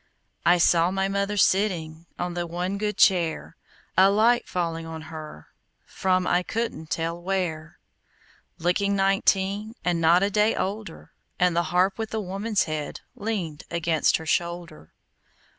[0.47, 3.55] I saw my mother sitting On the one good chair,
[3.95, 5.49] A light falling on her
[5.85, 7.77] From I couldn't tell where,
[8.57, 13.65] Looking nineteen, And not a day older, And the harp with a woman's head Leaned
[13.69, 14.91] against her shoulder.